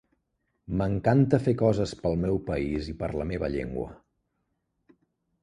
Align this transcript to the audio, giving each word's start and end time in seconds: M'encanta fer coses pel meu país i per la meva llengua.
M'encanta 0.79 1.39
fer 1.47 1.53
coses 1.63 1.93
pel 1.99 2.17
meu 2.23 2.41
país 2.49 2.89
i 2.93 2.97
per 3.03 3.11
la 3.21 3.29
meva 3.35 3.53
llengua. 3.59 3.87